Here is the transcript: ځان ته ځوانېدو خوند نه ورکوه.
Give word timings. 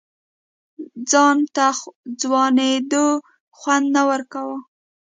ځان 1.09 1.37
ته 1.55 1.67
ځوانېدو 2.21 3.05
خوند 3.57 3.85
نه 3.95 4.01
ورکوه. 4.09 4.57